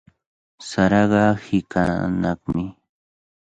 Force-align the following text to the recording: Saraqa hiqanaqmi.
Saraqa 0.69 1.23
hiqanaqmi. 1.45 2.65